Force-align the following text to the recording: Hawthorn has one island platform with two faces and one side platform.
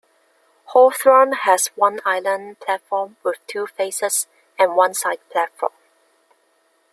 Hawthorn 0.73 1.31
has 1.31 1.67
one 1.75 2.01
island 2.05 2.59
platform 2.59 3.17
with 3.23 3.37
two 3.45 3.67
faces 3.67 4.25
and 4.57 4.75
one 4.75 4.95
side 4.95 5.19
platform. 5.29 5.73